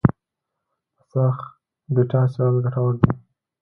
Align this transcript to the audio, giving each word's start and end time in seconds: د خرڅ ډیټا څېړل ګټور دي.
د 0.95 0.97
خرڅ 1.07 1.39
ډیټا 1.93 2.21
څېړل 2.33 2.55
ګټور 2.65 2.93
دي. 3.01 3.11